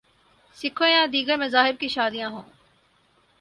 سکھوں 0.57 0.87
یا 0.87 1.05
دیگر 1.13 1.37
مذاہب 1.37 1.79
کی 1.79 1.87
شادیاں 1.87 2.29
ہوں۔ 2.29 2.41